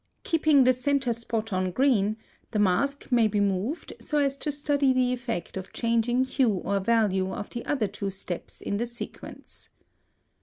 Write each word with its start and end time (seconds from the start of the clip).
Keeping 0.23 0.63
the 0.63 0.73
centre 0.73 1.13
spot 1.13 1.53
on 1.53 1.69
green, 1.69 2.17
the 2.49 2.57
mask 2.57 3.11
may 3.11 3.27
be 3.27 3.39
moved 3.39 3.93
so 3.99 4.17
as 4.17 4.35
to 4.39 4.51
study 4.51 4.93
the 4.93 5.13
effect 5.13 5.57
of 5.57 5.71
changing 5.73 6.23
hue 6.23 6.49
or 6.53 6.79
value 6.79 7.31
of 7.31 7.51
the 7.51 7.63
other 7.67 7.87
two 7.87 8.09
steps 8.09 8.61
in 8.61 8.77
the 8.77 8.87
sequence. 8.87 9.69